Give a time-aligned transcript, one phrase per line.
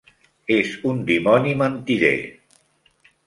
[0.53, 2.13] És un dimoni mentider!